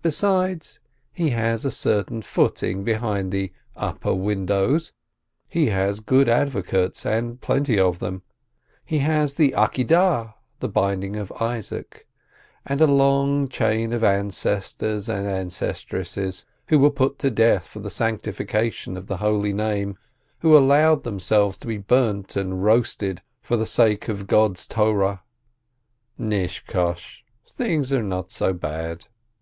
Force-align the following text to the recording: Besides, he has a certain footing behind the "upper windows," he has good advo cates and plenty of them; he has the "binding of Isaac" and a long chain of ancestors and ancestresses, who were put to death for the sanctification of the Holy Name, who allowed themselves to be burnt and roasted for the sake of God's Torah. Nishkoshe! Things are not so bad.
Besides, 0.00 0.80
he 1.12 1.28
has 1.36 1.66
a 1.66 1.70
certain 1.70 2.22
footing 2.22 2.82
behind 2.82 3.30
the 3.30 3.52
"upper 3.76 4.14
windows," 4.14 4.94
he 5.50 5.66
has 5.66 6.00
good 6.00 6.28
advo 6.28 6.66
cates 6.66 7.04
and 7.04 7.38
plenty 7.42 7.78
of 7.78 7.98
them; 7.98 8.22
he 8.86 9.00
has 9.00 9.34
the 9.34 9.52
"binding 10.66 11.16
of 11.16 11.30
Isaac" 11.32 12.06
and 12.64 12.80
a 12.80 12.86
long 12.86 13.48
chain 13.48 13.92
of 13.92 14.02
ancestors 14.02 15.10
and 15.10 15.26
ancestresses, 15.26 16.46
who 16.68 16.78
were 16.78 16.88
put 16.88 17.18
to 17.18 17.30
death 17.30 17.66
for 17.66 17.80
the 17.80 17.90
sanctification 17.90 18.96
of 18.96 19.08
the 19.08 19.18
Holy 19.18 19.52
Name, 19.52 19.98
who 20.38 20.56
allowed 20.56 21.04
themselves 21.04 21.58
to 21.58 21.66
be 21.66 21.76
burnt 21.76 22.34
and 22.34 22.64
roasted 22.64 23.20
for 23.42 23.58
the 23.58 23.66
sake 23.66 24.08
of 24.08 24.26
God's 24.26 24.66
Torah. 24.66 25.20
Nishkoshe! 26.18 27.24
Things 27.46 27.92
are 27.92 28.02
not 28.02 28.30
so 28.32 28.54
bad. 28.54 29.04